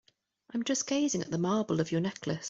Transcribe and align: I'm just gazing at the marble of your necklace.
I'm 0.51 0.63
just 0.63 0.87
gazing 0.87 1.21
at 1.21 1.29
the 1.29 1.37
marble 1.37 1.79
of 1.79 1.91
your 1.91 2.01
necklace. 2.01 2.39